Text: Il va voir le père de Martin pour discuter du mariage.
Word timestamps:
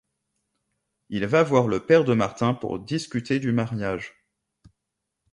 Il 1.09 1.27
va 1.27 1.43
voir 1.43 1.67
le 1.67 1.79
père 1.85 2.03
de 2.03 2.15
Martin 2.15 2.55
pour 2.55 2.79
discuter 2.79 3.39
du 3.39 3.51
mariage. 3.51 4.15